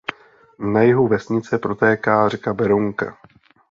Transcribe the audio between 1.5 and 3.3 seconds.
protéká řeka Berounka.